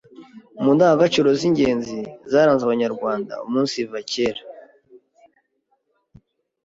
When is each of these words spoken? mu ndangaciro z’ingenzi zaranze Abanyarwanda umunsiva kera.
mu 0.61 0.69
ndangaciro 0.75 1.29
z’ingenzi 1.39 1.97
zaranze 2.31 2.63
Abanyarwanda 2.65 3.33
umunsiva 3.45 3.97
kera. 4.11 4.41